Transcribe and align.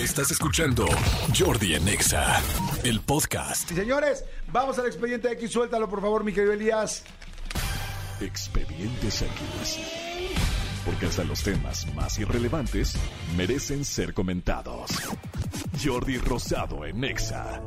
Estás 0.00 0.30
escuchando 0.30 0.86
Jordi 1.38 1.74
en 1.74 1.86
Exa, 1.86 2.40
el 2.84 3.02
podcast. 3.02 3.70
Y 3.70 3.74
señores, 3.74 4.24
vamos 4.50 4.78
al 4.78 4.86
expediente 4.86 5.30
X. 5.32 5.50
Suéltalo, 5.50 5.90
por 5.90 6.00
favor, 6.00 6.24
mi 6.24 6.32
querido 6.32 6.54
Elías. 6.54 7.04
Expedientes 8.18 9.20
X. 9.20 9.78
Porque 10.86 11.04
hasta 11.04 11.22
los 11.24 11.42
temas 11.42 11.86
más 11.94 12.18
irrelevantes 12.18 12.94
merecen 13.36 13.84
ser 13.84 14.14
comentados. 14.14 14.90
Jordi 15.84 16.16
Rosado 16.16 16.86
en 16.86 17.04
Exa. 17.04 17.60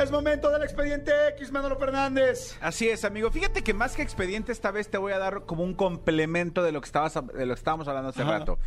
Es 0.00 0.10
momento 0.10 0.50
del 0.50 0.64
expediente 0.64 1.12
X, 1.36 1.52
Manolo 1.52 1.78
Fernández. 1.78 2.56
Así 2.60 2.88
es, 2.88 3.04
amigo. 3.04 3.30
Fíjate 3.30 3.62
que 3.62 3.74
más 3.74 3.94
que 3.94 4.02
expediente, 4.02 4.50
esta 4.50 4.72
vez 4.72 4.90
te 4.90 4.98
voy 4.98 5.12
a 5.12 5.18
dar 5.18 5.44
como 5.46 5.62
un 5.62 5.74
complemento 5.74 6.64
de 6.64 6.72
lo 6.72 6.80
que, 6.80 6.86
estabas, 6.86 7.14
de 7.14 7.46
lo 7.46 7.54
que 7.54 7.58
estábamos 7.58 7.86
hablando 7.86 8.10
hace 8.10 8.22
Ajá. 8.22 8.40
rato. 8.40 8.58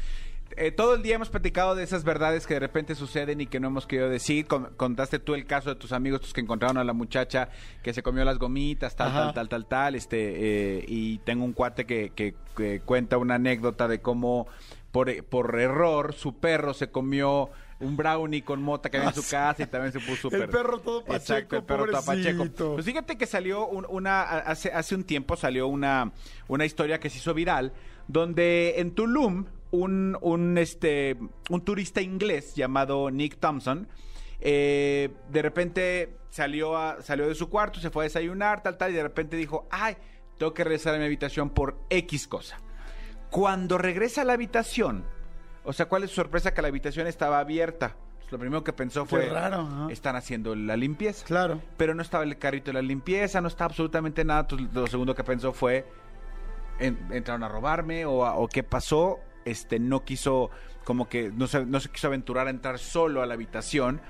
Eh, 0.58 0.72
todo 0.72 0.96
el 0.96 1.02
día 1.04 1.16
hemos 1.16 1.30
platicado 1.30 1.76
de 1.76 1.84
esas 1.84 2.04
verdades 2.04 2.46
que 2.48 2.56
de 2.56 2.60
repente 2.60 2.96
suceden 2.96 3.40
y 3.42 3.48
que 3.48 3.60
no 3.60 3.68
hemos 3.68 3.86
querido 3.86 4.10
decir. 4.10 4.46
Con- 4.48 4.66
contaste 4.78 5.20
tú 5.20 5.36
el 5.36 5.46
caso 5.46 5.70
de 5.70 5.76
tus 5.76 5.92
amigos, 5.92 6.22
tus 6.22 6.34
que 6.34 6.42
encontraron 6.42 6.78
a 6.78 6.84
la 6.84 6.94
muchacha 6.94 7.50
que 7.84 7.94
se 7.94 8.02
comió 8.04 8.26
las 8.26 8.40
gomitas, 8.40 8.96
tal, 8.96 9.10
Ajá. 9.10 9.20
tal, 9.26 9.34
tal, 9.34 9.50
tal, 9.50 9.66
tal. 9.68 9.96
Este, 9.96 10.18
eh, 10.80 10.86
y 10.88 11.20
tengo 11.20 11.46
un 11.46 11.54
cuate 11.54 11.86
que, 11.86 12.12
que- 12.16 12.36
que 12.58 12.82
cuenta 12.82 13.18
una 13.18 13.36
anécdota 13.36 13.88
de 13.88 14.02
cómo 14.02 14.48
por, 14.92 15.24
por 15.26 15.60
error 15.60 16.14
su 16.14 16.38
perro 16.40 16.74
se 16.74 16.90
comió 16.90 17.50
un 17.80 17.96
brownie 17.96 18.42
con 18.42 18.62
mota 18.62 18.90
que 18.90 18.98
había 18.98 19.10
en 19.10 19.16
su 19.16 19.22
casa 19.30 19.64
y 19.64 19.68
también 19.68 19.94
se 19.94 20.00
puso 20.00 20.24
súper... 20.24 20.42
El 20.42 20.50
perro 20.50 20.80
todo 20.80 21.02
pacheco, 21.06 21.16
Exacto, 21.16 21.56
el 21.58 21.64
perro 21.64 21.86
todo 21.92 22.04
pacheco. 22.04 22.46
Pues 22.74 22.86
fíjate 22.86 23.18
que 23.18 23.26
salió 23.26 23.68
un- 23.68 23.86
una 23.88 24.24
hace 24.24 24.72
hace 24.74 24.96
un 24.96 25.04
tiempo 25.06 25.38
salió 25.38 25.68
una 25.68 26.12
una 26.50 26.66
historia 26.66 27.00
que 27.00 27.10
se 27.10 27.20
hizo 27.20 27.34
viral 27.34 27.72
donde 28.08 28.80
en 28.80 28.92
Tulum 28.96 29.46
un 29.72 30.18
un 30.22 30.58
este 30.58 31.18
un 31.50 31.62
turista 31.64 32.02
inglés 32.02 32.56
llamado 32.56 33.12
Nick 33.12 33.38
Thompson 33.40 33.88
eh, 34.42 35.10
de 35.30 35.42
repente 35.42 36.18
salió 36.30 36.78
a- 36.78 37.02
salió 37.02 37.28
de 37.28 37.36
su 37.36 37.50
cuarto 37.50 37.80
se 37.80 37.90
fue 37.90 38.04
a 38.04 38.06
desayunar 38.06 38.64
tal 38.64 38.78
tal 38.78 38.92
y 38.92 38.96
de 38.96 39.04
repente 39.04 39.36
dijo 39.38 39.68
ay 39.70 39.96
tengo 40.38 40.54
que 40.54 40.64
regresar 40.64 40.96
a 40.96 40.98
mi 40.98 41.06
habitación 41.06 41.50
por 41.50 41.78
X 41.90 42.28
cosa 42.28 42.58
cuando 43.30 43.78
regresa 43.78 44.22
a 44.22 44.26
la 44.26 44.34
habitación 44.34 45.04
o 45.64 45.74
sea 45.74 45.88
cuál 45.88 46.04
es 46.04 46.10
su 46.10 46.16
sorpresa 46.16 46.54
que 46.54 46.62
la 46.62 46.70
habitación 46.70 47.06
estaba 47.08 47.40
abierta 47.40 47.96
Pues 48.22 48.32
lo 48.32 48.40
primero 48.40 48.64
que 48.64 48.74
pensó 48.74 49.06
fue 49.06 49.28
raro, 49.28 49.90
están 49.92 50.16
haciendo 50.16 50.56
la 50.56 50.78
limpieza 50.78 51.26
Claro. 51.28 51.62
pero 51.78 51.94
no 51.94 52.02
estaba 52.02 52.24
el 52.24 52.38
carrito 52.40 52.68
de 52.72 52.74
la 52.74 52.82
limpieza, 52.82 53.40
no 53.42 53.48
estaba 53.50 53.66
absolutamente 53.68 54.24
nada. 54.24 54.42
Entonces, 54.42 54.68
lo 54.74 54.88
segundo 54.88 55.14
que 55.16 55.24
pensó 55.24 55.52
fue, 55.54 55.86
en- 56.80 56.98
entraron 57.12 57.44
a 57.44 57.50
robarme 57.50 58.06
o, 58.06 58.24
a- 58.26 58.36
o 58.36 58.48
qué 58.48 58.64
pasó. 58.64 59.20
Este, 59.50 59.80
no 59.80 60.04
quiso, 60.06 60.50
como 60.84 61.10
que 61.10 61.32
no 61.32 61.48
se, 61.48 61.66
no 61.66 61.80
se 61.80 61.90
quiso 61.90 62.08
aventurar 62.08 62.48
a 62.48 62.50
entrar 62.50 62.80
solo 62.80 63.22
a 63.22 63.26
la 63.26 63.34
habitación. 63.34 64.02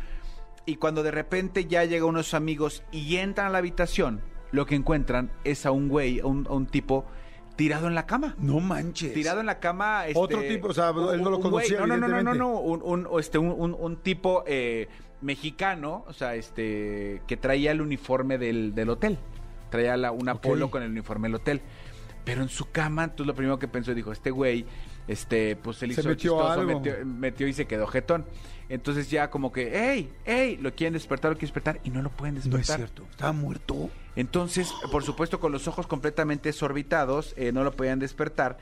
Y 0.66 0.76
cuando 0.76 1.02
de 1.04 1.12
repente 1.12 1.66
ya 1.66 1.84
llega 1.86 2.06
unos 2.06 2.34
amigos 2.34 2.84
y 2.92 3.16
entran 3.18 3.48
a 3.48 3.50
la 3.50 3.58
habitación, 3.58 4.22
lo 4.52 4.66
que 4.66 4.76
encuentran 4.76 5.31
es 5.44 5.66
a 5.66 5.72
un 5.72 5.90
güey, 5.90 6.20
a 6.20 6.26
un, 6.28 6.46
a 6.48 6.54
un 6.54 6.68
tipo 6.68 7.06
tirado 7.56 7.88
en 7.88 7.96
la 7.96 8.06
cama. 8.06 8.36
No 8.40 8.59
manches. 8.59 9.14
Tirado 9.14 9.40
en 9.40 9.46
la 9.48 9.59
cama. 9.59 10.06
este, 10.08 10.20
Otro 10.20 10.42
tipo, 10.42 10.68
o 10.70 10.73
sea, 10.73 10.90
él 10.90 11.22
no 11.23 11.30
lo 11.30 11.38
un 11.38 11.44
güey- 11.44 11.52
conocía, 11.52 11.80
No, 11.80 11.88
no, 11.88 11.98
no, 11.98 12.22
no, 12.22 12.34
no, 12.34 12.50
un, 12.59 12.81
un- 13.08 13.20
este, 13.20 13.38
un, 13.38 13.74
un- 13.78 13.98
tipo 13.98 14.44
eh, 14.48 14.88
mexicano, 15.22 16.06
o 16.08 16.14
sea, 16.14 16.36
este, 16.36 17.22
que 17.28 17.36
traía 17.38 17.72
el 17.72 17.81
uniforme 17.81 18.38
del, 18.38 18.74
del 18.74 18.90
hotel. 18.90 19.18
Traía 19.70 19.98
la, 19.98 20.12
un 20.12 20.28
Ok. 20.30 20.42
polo 20.42 20.72
con 20.72 20.81
el 20.84 20.90
uniforme 20.92 21.28
del 21.28 21.36
hotel. 21.36 21.62
Pero 22.30 22.44
en 22.44 22.49
su 22.49 22.69
cama, 22.69 23.05
entonces 23.05 23.25
lo 23.25 23.33
primero 23.33 23.58
que 23.58 23.67
pensó, 23.67 23.91
dijo, 23.95 24.11
este 24.11 24.30
güey, 24.30 24.63
este, 25.08 25.55
pues 25.55 25.77
se 25.77 25.88
le 25.88 25.95
Se 25.95 26.02
hizo 26.02 26.09
metió 26.09 26.33
chistoso, 26.33 26.52
algo. 26.52 26.80
Metió, 26.80 27.05
metió 27.08 27.47
y 27.47 27.53
se 27.53 27.66
quedó 27.66 27.88
jetón. 27.88 28.23
Entonces 28.69 29.09
ya 29.09 29.31
como 29.31 29.52
que, 29.52 29.72
hey, 29.73 30.11
hey, 30.25 30.59
lo 30.61 30.75
quieren 30.75 30.94
despertar, 30.94 31.31
lo 31.31 31.38
quieren 31.39 31.47
despertar, 31.55 31.80
y 31.83 31.89
no 31.89 32.03
lo 32.03 32.11
pueden 32.11 32.35
No 32.35 32.41
despertar. 32.41 32.81
es 32.81 32.85
cierto. 32.85 33.07
Estaba 33.09 33.31
muerto. 33.31 33.89
Entonces, 34.16 34.72
por 34.91 35.03
supuesto, 35.03 35.39
con 35.39 35.52
los 35.52 35.67
ojos 35.67 35.88
completamente 35.88 36.50
desorbitados, 36.50 37.34
eh, 37.35 37.51
no 37.51 37.63
lo 37.63 37.72
podían 37.72 37.97
despertar. 37.97 38.59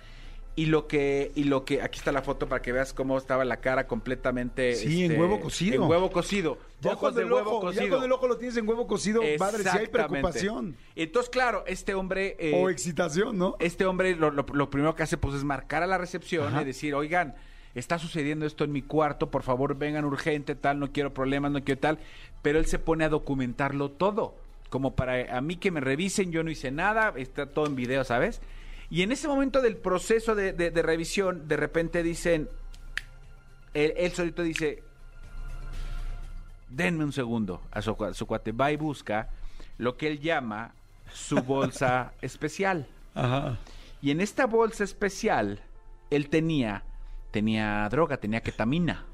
Y 0.58 0.66
lo 0.66 0.88
que, 0.88 1.32
y 1.36 1.44
lo 1.44 1.64
que, 1.66 1.84
aquí 1.84 2.00
está 2.00 2.12
la 2.12 2.24
foto 2.24 2.50
para 2.50 2.64
que 2.64 2.72
veas 2.72 2.92
cómo 2.92 3.16
estaba 3.18 3.46
la 3.46 3.58
cara 3.62 3.86
completamente. 3.88 4.72
este, 4.72 4.88
Sí, 4.90 5.06
en 5.06 5.20
huevo 5.20 5.40
cocido. 5.40 5.84
En 5.84 5.90
huevo 5.90 6.10
cocido. 6.12 6.58
Ya 6.82 6.94
ojos 6.94 7.14
de 7.14 7.26
huevo 7.26 7.58
ojo, 7.58 7.72
ya 7.72 7.76
cocido. 7.78 7.90
cuando 7.90 8.06
el 8.08 8.12
ojo 8.12 8.28
lo 8.28 8.38
tienes 8.38 8.58
en 8.58 8.68
huevo 8.68 8.88
cocido, 8.88 9.22
madre, 9.40 9.64
si 9.64 9.70
hay 9.78 9.88
preocupación. 9.88 10.76
Entonces, 10.96 11.30
claro, 11.30 11.64
este 11.68 11.94
hombre. 11.94 12.36
eh, 12.40 12.54
o 12.56 12.70
excitación, 12.72 13.38
¿no? 13.38 13.56
este 13.60 13.86
hombre 13.86 14.16
lo, 14.16 14.32
lo- 14.32 14.46
lo 14.52 14.70
primero 14.72 14.96
que 14.96 15.04
hace 15.04 15.16
pues 15.18 15.36
es 15.36 15.44
marcar 15.44 15.84
a 15.84 15.88
la 15.88 16.00
recepción 16.00 16.48
Ajá. 16.48 16.64
y 16.64 16.66
decir, 16.66 16.96
oigan, 16.96 17.36
está 17.76 18.00
sucediendo 18.00 18.48
esto 18.48 18.64
en 18.64 18.72
mi 18.72 18.82
cuarto, 18.82 19.30
por 19.30 19.44
favor 19.44 19.78
vengan 19.78 20.06
urgente, 20.06 20.56
tal, 20.56 20.80
no 20.80 20.92
quiero 20.92 21.14
problemas, 21.14 21.52
no 21.52 21.64
quiero 21.64 21.80
tal. 21.80 22.00
Pero 22.42 22.58
él 22.58 22.66
se 22.66 22.80
pone 22.80 23.06
a 23.06 23.10
documentarlo 23.10 23.92
todo, 23.92 24.34
como 24.72 24.96
para 24.96 25.38
a 25.38 25.40
mí 25.42 25.58
que 25.58 25.70
me 25.70 25.82
revisen, 25.82 26.32
yo 26.32 26.42
no 26.44 26.50
hice 26.50 26.72
nada, 26.72 27.14
está 27.16 27.46
todo 27.46 27.68
en 27.68 27.76
video, 27.76 28.04
¿sabes? 28.04 28.42
Y 28.90 29.02
en 29.02 29.12
ese 29.12 29.28
momento 29.28 29.62
del 29.62 29.76
proceso 29.78 30.34
de, 30.36 30.54
de- 30.54 30.72
de 30.72 30.82
revisión, 30.82 31.48
de 31.48 31.58
repente 31.58 32.04
dicen, 32.04 32.50
él, 33.74 33.94
él 33.98 34.12
solito 34.12 34.44
dice, 34.44 34.82
denme 36.70 37.04
un 37.04 37.12
segundo 37.14 37.62
a 37.72 37.82
su, 37.82 37.92
cua- 37.96 38.14
su 38.14 38.26
cuate, 38.26 38.52
va 38.52 38.72
y 38.72 38.76
busca 38.78 39.30
lo 39.78 39.98
que 39.98 40.08
él 40.08 40.20
llama 40.20 40.74
su 41.14 41.36
bolsa 41.44 42.14
especial. 42.22 42.88
Ajá. 43.14 43.58
Y 44.02 44.12
en 44.12 44.22
esta 44.22 44.46
bolsa 44.46 44.84
especial, 44.84 45.62
él 46.10 46.30
tenía, 46.30 46.84
tenía 47.32 47.88
droga, 47.90 48.18
tenía 48.18 48.42
ketamina. 48.42 49.06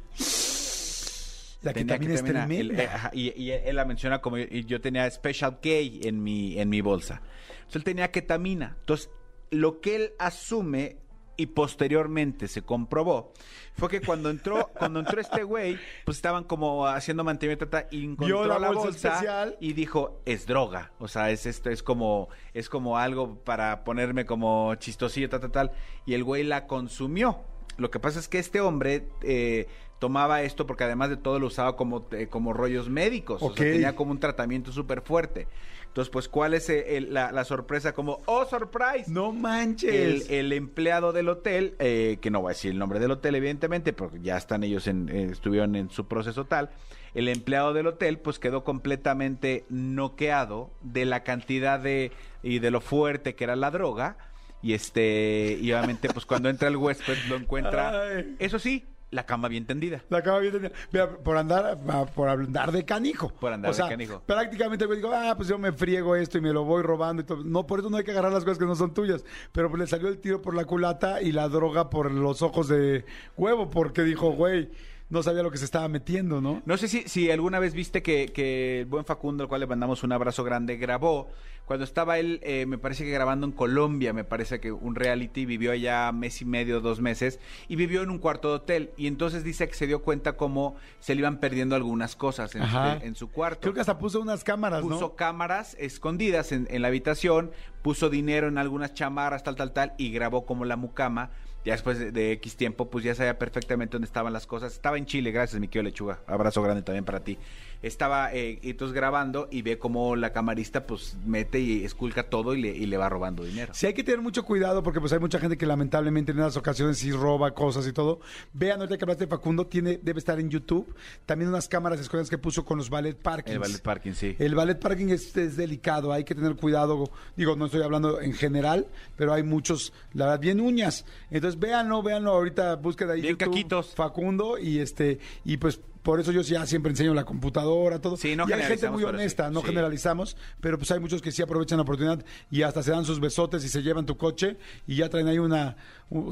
La 1.61 1.71
Tenía 1.71 1.97
ketamina 1.97 2.13
es 2.15 2.21
ketamina. 2.23 2.45
tremenda. 2.45 2.73
Él, 2.73 2.79
eh, 2.81 2.87
ajá, 2.93 3.09
y, 3.13 3.41
y 3.41 3.51
él 3.51 3.75
la 3.77 3.85
menciona 3.85 4.19
como 4.19 4.37
y 4.37 4.65
yo 4.65 4.81
tenía 4.81 5.09
Special 5.09 5.59
K 5.61 5.69
en 6.03 6.21
mi, 6.21 6.59
en 6.59 6.67
mi 6.69 6.81
bolsa. 6.81 7.21
Entonces 7.59 7.75
él 7.77 7.83
tenía 7.85 8.11
ketamina. 8.11 8.75
Entonces, 8.81 9.09
lo 9.53 9.81
que 9.81 9.95
él 9.95 10.13
asume 10.19 10.97
y 11.35 11.47
posteriormente 11.47 12.47
se 12.47 12.61
comprobó 12.61 13.33
fue 13.75 13.89
que 13.89 14.01
cuando 14.01 14.29
entró, 14.29 14.69
cuando 14.77 14.99
entró 14.99 15.19
este 15.19 15.43
güey, 15.43 15.79
pues 16.05 16.17
estaban 16.17 16.43
como 16.43 16.85
haciendo 16.87 17.23
mantenimiento 17.23 17.67
y 17.91 18.05
encontró 18.05 18.45
la 18.45 18.59
la, 18.59 18.67
bolsa 18.67 18.83
bolsa, 18.83 19.07
especial. 19.09 19.57
y 19.59 19.73
dijo, 19.73 20.21
es 20.25 20.45
droga. 20.45 20.91
O 20.99 21.07
sea, 21.07 21.31
es 21.31 21.45
esto, 21.45 21.69
es 21.69 21.81
como, 21.81 22.29
es 22.53 22.69
como 22.69 22.97
algo 22.97 23.39
para 23.43 23.83
ponerme 23.83 24.25
como 24.25 24.75
chistosillo, 24.75 25.29
tal, 25.29 25.41
tal, 25.41 25.51
tal. 25.51 25.71
Y 26.05 26.13
el 26.13 26.23
güey 26.23 26.43
la 26.43 26.67
consumió. 26.67 27.41
Lo 27.77 27.89
que 27.91 27.99
pasa 27.99 28.19
es 28.19 28.27
que 28.27 28.39
este 28.39 28.61
hombre 28.61 29.07
eh, 29.21 29.67
tomaba 29.99 30.41
esto 30.43 30.67
porque 30.67 30.83
además 30.83 31.09
de 31.09 31.17
todo 31.17 31.39
lo 31.39 31.47
usaba 31.47 31.75
como, 31.75 32.05
eh, 32.11 32.27
como 32.29 32.53
rollos 32.53 32.89
médicos. 32.89 33.37
O 33.41 33.45
sea, 33.47 33.51
Ok. 33.51 33.57
tenía 33.57 33.95
como 33.95 34.11
un 34.11 34.19
tratamiento 34.19 34.71
súper 34.71 35.01
fuerte. 35.01 35.47
Entonces, 35.87 36.11
pues, 36.11 36.27
¿cuál 36.27 36.55
es 36.55 36.69
eh, 36.69 36.97
el- 36.97 37.13
la, 37.13 37.31
la 37.31 37.45
sorpresa? 37.45 37.93
Como, 37.93 38.19
¡oh, 38.25 38.45
surprise! 38.45 39.11
No 39.11 39.29
el, 39.29 39.37
manches. 39.37 40.27
el 40.29 40.51
empleado 40.51 41.13
del 41.13 41.29
hotel, 41.29 41.75
eh, 41.77 42.17
que 42.19 42.31
no 42.31 42.41
voy 42.41 42.49
a 42.49 42.53
decir 42.55 42.71
el 42.71 42.79
nombre 42.79 42.99
del 42.99 43.11
hotel, 43.11 43.35
evidentemente, 43.35 43.93
porque 43.93 44.19
ya 44.19 44.35
están 44.35 44.63
ellos 44.63 44.87
en, 44.87 45.07
eh, 45.09 45.29
estuvieron 45.31 45.75
en 45.75 45.91
su 45.91 46.07
proceso 46.07 46.45
tal. 46.45 46.71
El 47.13 47.27
empleado 47.27 47.73
del 47.73 47.85
hotel, 47.85 48.17
pues 48.17 48.39
quedó 48.39 48.63
completamente 48.63 49.65
noqueado 49.69 50.71
de 50.81 51.05
la 51.05 51.23
cantidad 51.23 51.79
de 51.79 52.11
y 52.41 52.57
de 52.57 52.71
lo 52.71 52.81
fuerte 52.81 53.35
que 53.35 53.43
era 53.43 53.55
la 53.55 53.69
droga. 53.69 54.17
Y 54.63 54.73
este, 54.73 55.57
y 55.61 55.71
obviamente, 55.73 56.09
pues 56.09 56.25
cuando 56.25 56.49
entra 56.49 56.69
el 56.69 56.77
huésped 56.77 57.17
lo 57.27 57.35
encuentra, 57.35 58.01
Ay. 58.01 58.35
eso 58.39 58.57
sí, 58.57 58.85
la 59.13 59.25
cama 59.25 59.47
bien 59.47 59.65
tendida. 59.65 60.03
La 60.09 60.19
acaba 60.19 60.39
bien 60.39 60.53
tenida. 60.53 60.71
Mira, 60.91 61.09
por 61.17 61.37
andar, 61.37 61.77
por 62.15 62.29
andar 62.29 62.71
de 62.71 62.83
canijo. 62.83 63.29
Por 63.29 63.53
andar 63.53 63.71
o 63.71 63.73
sea, 63.73 63.85
de 63.85 63.91
canijo. 63.91 64.21
Prácticamente 64.25 64.85
güey 64.85 64.97
digo, 64.97 65.11
ah, 65.13 65.33
pues 65.35 65.47
yo 65.47 65.57
me 65.57 65.71
friego 65.71 66.15
esto 66.15 66.37
y 66.37 66.41
me 66.41 66.51
lo 66.51 66.63
voy 66.63 66.81
robando 66.81 67.21
y 67.21 67.25
todo. 67.25 67.43
No, 67.43 67.67
por 67.67 67.79
eso 67.79 67.89
no 67.89 67.97
hay 67.97 68.03
que 68.03 68.11
agarrar 68.11 68.31
las 68.31 68.43
cosas 68.43 68.57
que 68.57 68.65
no 68.65 68.75
son 68.75 68.93
tuyas. 68.93 69.23
Pero 69.51 69.69
pues 69.69 69.79
le 69.79 69.87
salió 69.87 70.07
el 70.07 70.17
tiro 70.17 70.41
por 70.41 70.55
la 70.55 70.65
culata 70.65 71.21
y 71.21 71.31
la 71.31 71.47
droga 71.47 71.89
por 71.89 72.11
los 72.11 72.41
ojos 72.41 72.67
de 72.67 73.05
huevo, 73.37 73.69
porque 73.69 74.03
dijo, 74.03 74.31
güey, 74.31 74.69
no 75.13 75.21
sabía 75.21 75.43
lo 75.43 75.51
que 75.51 75.59
se 75.59 75.65
estaba 75.65 75.87
metiendo, 75.87 76.41
¿no? 76.41 76.63
No 76.65 76.75
sé 76.75 76.87
si, 76.87 77.03
si 77.07 77.29
alguna 77.29 77.59
vez 77.59 77.75
viste 77.75 78.01
que, 78.01 78.31
que 78.33 78.79
el 78.79 78.85
buen 78.87 79.05
Facundo, 79.05 79.43
al 79.43 79.47
cual 79.47 79.61
le 79.61 79.67
mandamos 79.67 80.03
un 80.03 80.11
abrazo 80.11 80.43
grande, 80.43 80.75
grabó, 80.77 81.29
cuando 81.65 81.85
estaba 81.85 82.17
él, 82.17 82.39
eh, 82.41 82.65
me 82.65 82.79
parece 82.79 83.05
que 83.05 83.11
grabando 83.11 83.45
en 83.45 83.51
Colombia, 83.51 84.11
me 84.11 84.23
parece 84.23 84.59
que 84.59 84.71
un 84.71 84.95
reality, 84.95 85.45
vivió 85.45 85.71
allá 85.71 86.11
mes 86.11 86.41
y 86.41 86.45
medio, 86.45 86.81
dos 86.81 86.99
meses, 86.99 87.39
y 87.67 87.75
vivió 87.75 88.01
en 88.01 88.09
un 88.09 88.17
cuarto 88.17 88.49
de 88.49 88.55
hotel. 88.55 88.89
Y 88.97 89.05
entonces 89.05 89.43
dice 89.43 89.67
que 89.67 89.75
se 89.75 89.85
dio 89.85 90.01
cuenta 90.01 90.33
cómo 90.33 90.75
se 90.99 91.13
le 91.13 91.19
iban 91.19 91.37
perdiendo 91.37 91.75
algunas 91.75 92.15
cosas 92.15 92.55
en, 92.55 92.63
Ajá. 92.63 92.97
en 93.01 93.13
su 93.13 93.29
cuarto. 93.29 93.61
Creo 93.61 93.75
que 93.75 93.81
hasta 93.81 93.99
puso 93.99 94.19
unas 94.19 94.43
cámaras, 94.43 94.81
puso 94.81 94.99
¿no? 94.99 95.15
cámaras 95.15 95.77
escondidas 95.79 96.51
en, 96.51 96.67
en 96.71 96.81
la 96.81 96.87
habitación, 96.87 97.51
puso 97.83 98.09
dinero 98.09 98.47
en 98.47 98.57
algunas 98.57 98.95
chamarras, 98.95 99.43
tal, 99.43 99.55
tal, 99.55 99.73
tal, 99.73 99.93
y 99.99 100.11
grabó 100.11 100.47
como 100.47 100.65
la 100.65 100.75
mucama 100.75 101.29
Ya 101.65 101.73
después 101.73 101.97
de, 101.99 102.11
de 102.11 102.31
X 102.33 102.55
tiempo, 102.55 102.89
pues 102.89 103.03
ya 103.05 103.15
sabía 103.15 103.37
perfectamente 103.39 103.93
dónde 103.93 104.05
estaban 104.05 104.33
las 104.33 104.47
cosas. 104.47 104.73
Estaba 104.73 104.97
en 104.97 105.05
Chile, 105.05 105.31
gracias, 105.31 105.59
mi 105.59 105.67
querido 105.67 105.83
Lechuga. 105.83 106.19
Abrazo 106.27 106.61
grande 106.61 106.81
también 106.81 107.05
para 107.05 107.21
ti. 107.21 107.37
Estaba 107.83 108.33
eh, 108.33 108.59
entonces 108.63 108.95
grabando 108.95 109.49
y 109.51 109.61
ve 109.61 109.77
cómo 109.77 110.15
la 110.15 110.31
camarista 110.31 110.87
pues 110.87 111.17
mete 111.25 111.59
y 111.59 111.83
esculca 111.83 112.23
todo 112.23 112.55
y 112.55 112.61
le, 112.61 112.69
y 112.69 112.85
le 112.85 112.95
va 112.95 113.09
robando 113.09 113.43
dinero. 113.43 113.73
Sí 113.73 113.87
hay 113.87 113.93
que 113.93 114.05
tener 114.05 114.21
mucho 114.21 114.45
cuidado 114.45 114.83
porque 114.83 115.01
pues 115.01 115.11
hay 115.11 115.19
mucha 115.19 115.37
gente 115.37 115.57
que 115.57 115.65
lamentablemente 115.65 116.31
en 116.31 116.39
esas 116.39 116.55
ocasiones 116.55 116.97
sí 116.97 117.11
roba 117.11 117.53
cosas 117.53 117.85
y 117.85 117.91
todo. 117.91 118.21
Vean, 118.53 118.79
ahorita 118.79 118.97
que 118.97 119.03
hablaste 119.03 119.25
de 119.25 119.29
Facundo, 119.29 119.67
tiene, 119.67 119.99
debe 120.01 120.19
estar 120.19 120.39
en 120.39 120.49
YouTube. 120.49 120.95
También 121.25 121.49
unas 121.49 121.67
cámaras 121.67 121.99
escondidas 121.99 122.29
que 122.29 122.37
puso 122.37 122.63
con 122.63 122.77
los 122.77 122.89
ballet 122.89 123.17
parkings. 123.17 123.55
El 123.55 123.59
ballet 123.59 123.81
parking, 123.81 124.13
sí. 124.13 124.35
El 124.39 124.55
ballet 124.55 124.79
parking 124.79 125.07
es, 125.09 125.35
es 125.35 125.57
delicado, 125.57 126.13
hay 126.13 126.23
que 126.23 126.35
tener 126.35 126.55
cuidado. 126.55 127.11
Digo, 127.35 127.57
no 127.57 127.65
estoy 127.65 127.81
hablando 127.81 128.21
en 128.21 128.31
general, 128.31 128.87
pero 129.17 129.33
hay 129.33 129.43
muchos, 129.43 129.91
la 130.13 130.27
verdad, 130.27 130.39
bien 130.39 130.61
uñas. 130.61 131.03
Entonces 131.31 131.52
véanlo, 131.59 132.01
véanlo 132.01 132.31
ahorita, 132.31 132.75
búsqueda 132.75 133.13
ahí 133.13 133.21
Bien 133.21 133.33
YouTube, 133.33 133.53
caquitos. 133.53 133.95
Facundo 133.95 134.57
y 134.57 134.79
este 134.79 135.19
y 135.43 135.57
pues 135.57 135.79
por 136.03 136.19
eso 136.19 136.31
yo 136.33 136.41
ya 136.41 136.65
siempre 136.65 136.91
enseño 136.91 137.13
la 137.13 137.23
computadora, 137.23 137.99
todo. 137.99 138.17
Sí, 138.17 138.35
no 138.35 138.47
y 138.47 138.51
hay 138.51 138.63
gente 138.63 138.89
muy 138.89 139.03
honesta, 139.05 139.47
sí, 139.47 139.53
no 139.53 139.61
sí. 139.61 139.67
generalizamos, 139.67 140.35
pero 140.59 140.77
pues 140.77 140.91
hay 140.91 140.99
muchos 140.99 141.21
que 141.21 141.31
sí 141.31 141.41
aprovechan 141.41 141.77
la 141.77 141.83
oportunidad 141.83 142.23
y 142.51 142.61
hasta 142.63 142.83
se 142.83 142.91
dan 142.91 143.05
sus 143.05 143.21
besotes 143.21 143.63
y 143.63 143.69
se 143.69 143.81
llevan 143.81 144.05
tu 144.05 144.17
coche 144.17 144.57
y 144.85 144.97
ya 144.97 145.09
traen 145.09 145.27
ahí 145.27 145.39
una 145.39 145.77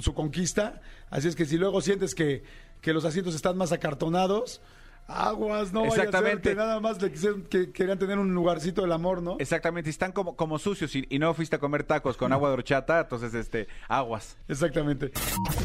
su 0.01 0.13
conquista. 0.13 0.81
Así 1.09 1.29
es 1.29 1.35
que 1.35 1.45
si 1.45 1.57
luego 1.57 1.81
sientes 1.81 2.13
que, 2.13 2.43
que 2.81 2.93
los 2.93 3.05
asientos 3.05 3.33
están 3.33 3.57
más 3.57 3.71
acartonados, 3.71 4.61
aguas, 5.13 5.73
no 5.73 5.81
vaya 5.81 5.93
a 5.93 5.95
ser 5.95 6.05
Exactamente. 6.05 6.49
que 6.49 6.55
nada 6.55 6.79
más 6.79 7.01
le 7.01 7.11
quisieron, 7.11 7.43
que 7.43 7.71
querían 7.71 7.99
tener 7.99 8.19
un 8.19 8.33
lugarcito 8.33 8.81
del 8.81 8.91
amor, 8.91 9.21
¿no? 9.21 9.37
Exactamente, 9.39 9.89
y 9.89 9.91
están 9.91 10.11
como, 10.11 10.35
como 10.35 10.59
sucios 10.59 10.95
y, 10.95 11.05
y 11.09 11.19
no 11.19 11.33
fuiste 11.33 11.55
a 11.55 11.59
comer 11.59 11.83
tacos 11.83 12.17
con 12.17 12.33
agua 12.33 12.49
de 12.49 12.53
horchata, 12.55 13.01
entonces 13.01 13.33
este, 13.33 13.67
aguas. 13.87 14.37
Exactamente. 14.47 15.11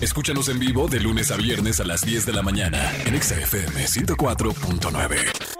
Escúchanos 0.00 0.48
en 0.48 0.58
vivo 0.58 0.88
de 0.88 1.00
lunes 1.00 1.30
a 1.30 1.36
viernes 1.36 1.80
a 1.80 1.84
las 1.84 2.02
10 2.02 2.26
de 2.26 2.32
la 2.32 2.42
mañana 2.42 2.92
en 3.06 3.14
Exa 3.14 3.36
FM 3.36 3.84
104.9. 3.84 5.55